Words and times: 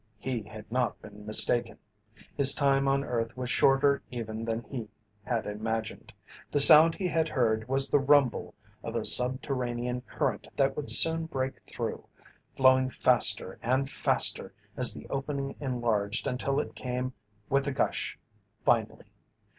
He 0.17 0.41
had 0.41 0.71
not 0.71 0.99
been 0.99 1.27
mistaken. 1.27 1.77
His 2.35 2.55
time 2.55 2.87
on 2.87 3.03
earth 3.03 3.37
was 3.37 3.51
shorter 3.51 4.01
even 4.09 4.45
than 4.45 4.63
he 4.63 4.89
had 5.25 5.45
imagined. 5.45 6.11
The 6.51 6.59
sound 6.59 6.95
he 6.95 7.07
had 7.07 7.29
heard 7.29 7.67
was 7.69 7.87
the 7.87 7.99
rumble 7.99 8.55
of 8.81 8.95
a 8.95 9.05
subterranean 9.05 10.01
current 10.01 10.47
that 10.55 10.75
would 10.75 10.89
soon 10.89 11.27
break 11.27 11.61
through, 11.65 12.03
flowing 12.57 12.89
faster 12.89 13.59
and 13.61 13.87
faster 13.87 14.53
as 14.75 14.91
the 14.91 15.07
opening 15.11 15.55
enlarged 15.59 16.25
until 16.25 16.59
it 16.59 16.73
came 16.73 17.13
with 17.47 17.67
a 17.67 17.71
gush, 17.71 18.17
finally. 18.65 19.11